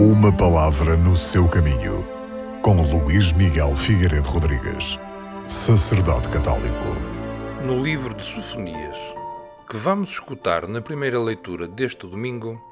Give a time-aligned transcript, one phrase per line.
[0.00, 2.06] Uma palavra no seu caminho,
[2.62, 4.96] com Luís Miguel Figueiredo Rodrigues,
[5.48, 6.94] sacerdote católico.
[7.66, 8.96] No livro de Sofonias,
[9.68, 12.62] que vamos escutar na primeira leitura deste domingo,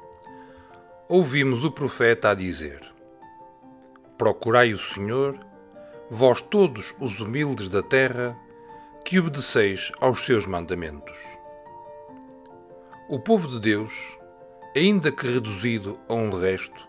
[1.09, 2.79] ouvimos o profeta a dizer:
[4.17, 5.37] Procurai o Senhor,
[6.09, 8.37] vós todos os humildes da terra,
[9.03, 11.19] que obedeceis aos seus mandamentos.
[13.09, 14.17] O povo de Deus,
[14.73, 16.87] ainda que reduzido a um resto,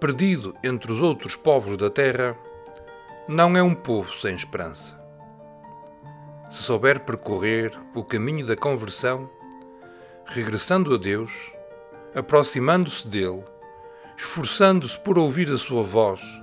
[0.00, 2.34] perdido entre os outros povos da terra,
[3.28, 4.98] não é um povo sem esperança.
[6.50, 9.30] Se souber percorrer o caminho da conversão,
[10.24, 11.52] regressando a Deus,
[12.14, 13.44] aproximando-se dele,
[14.16, 16.42] esforçando-se por ouvir a sua voz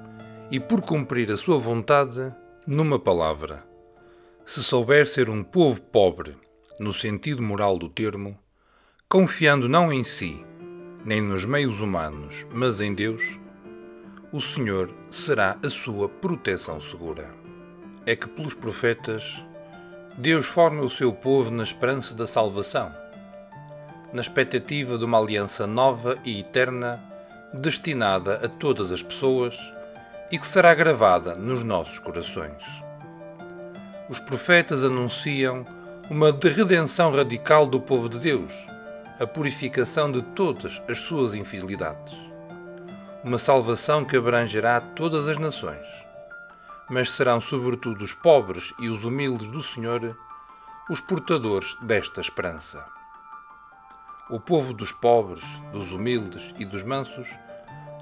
[0.51, 2.33] e por cumprir a sua vontade,
[2.67, 3.65] numa palavra,
[4.45, 6.37] se souber ser um povo pobre,
[6.79, 8.37] no sentido moral do termo,
[9.09, 10.45] confiando não em si,
[11.03, 13.39] nem nos meios humanos, mas em Deus,
[14.31, 17.29] o Senhor será a sua proteção segura.
[18.05, 19.45] É que pelos profetas,
[20.17, 22.93] Deus forma o seu povo na esperança da salvação,
[24.11, 27.01] na expectativa de uma aliança nova e eterna,
[27.53, 29.71] destinada a todas as pessoas
[30.29, 32.63] e que será gravada nos nossos corações.
[34.09, 35.65] Os profetas anunciam
[36.09, 38.67] uma redenção radical do povo de Deus
[39.19, 42.15] a purificação de todas as suas infidelidades.
[43.27, 45.85] Uma salvação que abrangerá todas as nações.
[46.89, 50.17] Mas serão sobretudo os pobres e os humildes do Senhor
[50.89, 52.85] os portadores desta esperança.
[54.29, 57.27] O povo dos pobres, dos humildes e dos mansos,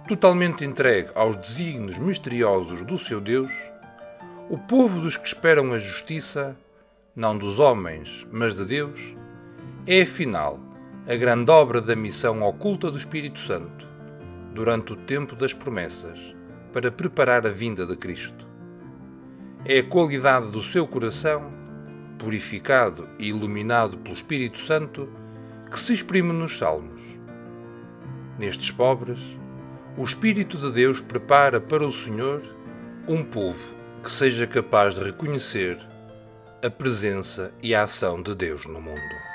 [0.07, 3.51] totalmente entregue aos desígnios misteriosos do seu Deus,
[4.47, 6.55] o povo dos que esperam a justiça,
[7.15, 9.15] não dos homens, mas de Deus,
[9.87, 10.59] é afinal
[11.07, 13.94] a grande obra da missão oculta do Espírito Santo,
[14.55, 16.33] durante o tempo das promessas,
[16.71, 18.47] para preparar a vinda de Cristo.
[19.65, 21.53] É a qualidade do seu coração,
[22.17, 25.09] purificado e iluminado pelo Espírito Santo,
[25.69, 27.01] que se exprime nos Salmos.
[28.39, 29.37] Nestes pobres,
[29.97, 32.41] o Espírito de Deus prepara para o Senhor
[33.07, 35.77] um povo que seja capaz de reconhecer
[36.63, 39.34] a presença e a ação de Deus no mundo.